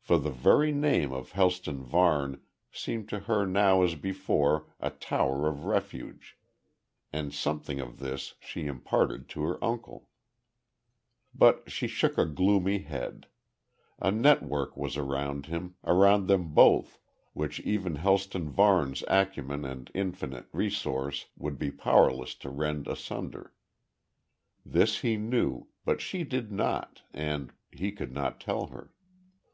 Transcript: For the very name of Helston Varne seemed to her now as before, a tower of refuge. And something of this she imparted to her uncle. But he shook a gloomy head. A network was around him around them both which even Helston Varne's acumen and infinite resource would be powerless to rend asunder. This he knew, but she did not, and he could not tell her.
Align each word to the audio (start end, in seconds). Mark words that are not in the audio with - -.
For 0.00 0.16
the 0.16 0.30
very 0.30 0.72
name 0.72 1.12
of 1.12 1.32
Helston 1.32 1.82
Varne 1.84 2.40
seemed 2.72 3.06
to 3.10 3.18
her 3.18 3.44
now 3.44 3.82
as 3.82 3.96
before, 3.96 4.66
a 4.80 4.88
tower 4.88 5.46
of 5.46 5.66
refuge. 5.66 6.38
And 7.12 7.34
something 7.34 7.78
of 7.78 7.98
this 7.98 8.32
she 8.40 8.64
imparted 8.64 9.28
to 9.28 9.42
her 9.42 9.62
uncle. 9.62 10.08
But 11.34 11.68
he 11.68 11.86
shook 11.86 12.16
a 12.16 12.24
gloomy 12.24 12.78
head. 12.78 13.26
A 13.98 14.10
network 14.10 14.74
was 14.74 14.96
around 14.96 15.44
him 15.44 15.74
around 15.84 16.28
them 16.28 16.54
both 16.54 16.98
which 17.34 17.60
even 17.60 17.96
Helston 17.96 18.48
Varne's 18.48 19.04
acumen 19.06 19.66
and 19.66 19.90
infinite 19.92 20.46
resource 20.50 21.26
would 21.36 21.58
be 21.58 21.70
powerless 21.70 22.34
to 22.36 22.48
rend 22.48 22.86
asunder. 22.88 23.52
This 24.64 25.00
he 25.00 25.18
knew, 25.18 25.66
but 25.84 26.00
she 26.00 26.24
did 26.24 26.50
not, 26.50 27.02
and 27.12 27.52
he 27.70 27.92
could 27.92 28.12
not 28.14 28.40
tell 28.40 28.68
her. 28.68 28.94